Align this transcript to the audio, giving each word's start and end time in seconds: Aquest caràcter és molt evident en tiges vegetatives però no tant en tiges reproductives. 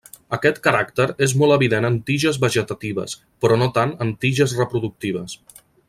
Aquest 0.35 0.55
caràcter 0.67 1.05
és 1.25 1.35
molt 1.41 1.55
evident 1.57 1.87
en 1.91 1.99
tiges 2.07 2.39
vegetatives 2.47 3.15
però 3.45 3.59
no 3.63 3.69
tant 3.79 3.95
en 4.07 4.15
tiges 4.27 4.57
reproductives. 4.63 5.39